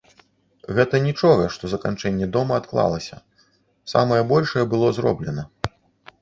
[0.77, 3.19] Гэта нічога, што заканчэнне дома адклалася,
[3.93, 5.43] самае большае было зроблена.